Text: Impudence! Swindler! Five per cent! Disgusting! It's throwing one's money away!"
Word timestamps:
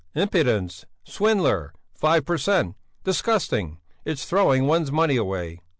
Impudence! 0.15 0.87
Swindler! 1.03 1.73
Five 1.93 2.25
per 2.25 2.39
cent! 2.39 2.75
Disgusting! 3.03 3.77
It's 4.03 4.25
throwing 4.25 4.65
one's 4.65 4.91
money 4.91 5.15
away!" 5.15 5.61